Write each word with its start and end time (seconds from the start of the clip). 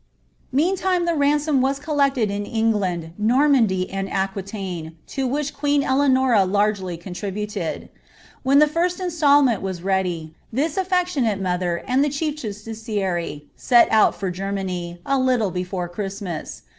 Meantime 0.51 1.05
the 1.05 1.13
ransom 1.13 1.61
was 1.61 1.77
collected 1.77 2.31
in 2.31 2.43
England, 2.43 3.11
Normandy, 3.19 3.87
and 3.91 4.09
Aqui 4.09 4.41
taine, 4.43 4.95
to 5.05 5.27
which 5.27 5.53
queen 5.53 5.83
Eleanora 5.83 6.43
largely 6.43 6.97
contributed. 6.97 7.87
When 8.41 8.57
the 8.57 8.65
^rst 8.65 8.99
instalment 8.99 9.61
was 9.61 9.83
ready, 9.83 10.33
this 10.51 10.75
affectionate 10.75 11.39
mother 11.39 11.83
and 11.87 12.03
the 12.03 12.09
chief 12.09 12.37
justiciary 12.37 13.43
Rt 13.71 13.91
out 13.91 14.15
for 14.15 14.31
Germany, 14.31 14.99
a 15.05 15.19
little 15.19 15.51
before 15.51 15.87
Christmas. 15.87 16.63